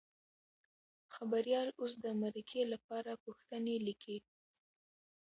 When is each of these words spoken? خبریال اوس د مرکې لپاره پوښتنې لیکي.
خبریال 1.15 1.69
اوس 1.79 1.93
د 2.03 2.05
مرکې 2.21 2.61
لپاره 2.73 3.11
پوښتنې 3.23 3.75
لیکي. 3.87 4.17